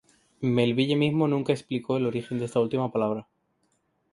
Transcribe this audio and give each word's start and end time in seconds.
Melville 0.39 0.95
mismo 0.95 1.27
nunca 1.27 1.53
explicó 1.53 1.95
el 1.95 2.07
origen 2.07 2.39
de 2.39 2.45
esta 2.45 2.59
última 2.59 2.91
palabra. 2.91 3.27